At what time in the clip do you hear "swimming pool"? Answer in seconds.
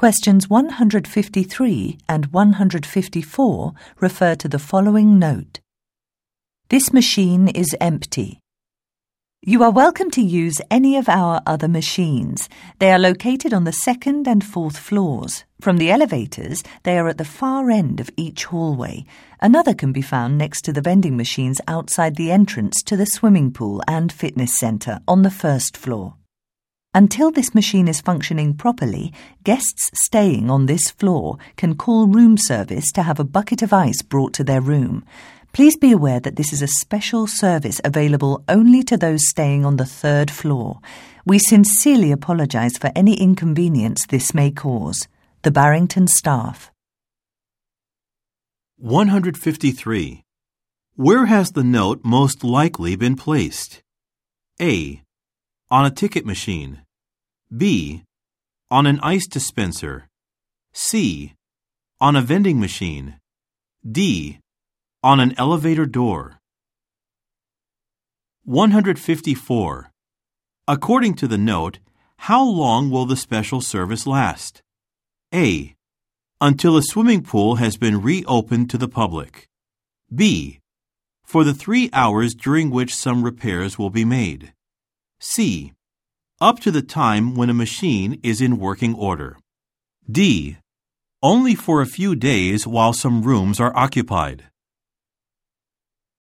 23.04-23.82, 76.82-77.56